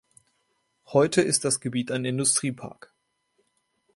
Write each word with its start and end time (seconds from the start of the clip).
Heute 0.87 1.21
ist 1.21 1.45
das 1.45 1.59
Gebiet 1.59 1.91
ein 1.91 2.05
Industriepark. 2.05 2.91